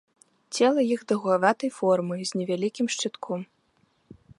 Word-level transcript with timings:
Цела 0.55 0.81
іх 0.95 1.03
даўгаватай 1.11 1.71
формы 1.79 2.17
з 2.31 2.41
невялікім 2.41 2.85
шчытком. 2.97 3.39